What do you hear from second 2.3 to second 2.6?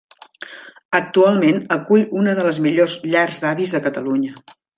de